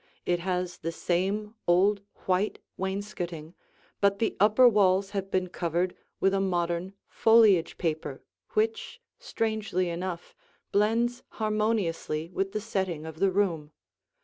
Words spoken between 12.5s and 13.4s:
the setting of the